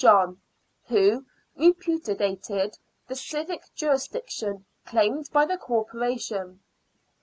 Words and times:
John, 0.03 0.41
who 0.87 1.27
repudiated 1.55 2.79
the 3.07 3.15
civic 3.15 3.61
jurisdiction 3.75 4.65
claimed 4.83 5.29
by 5.31 5.45
the 5.45 5.59
Corporation. 5.59 6.61